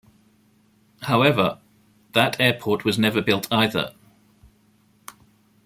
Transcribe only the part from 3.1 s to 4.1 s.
built either.